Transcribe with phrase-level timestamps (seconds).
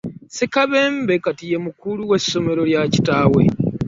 [0.27, 3.41] Ssekabembe kati ye mukulu w'essomero lya kitaawe.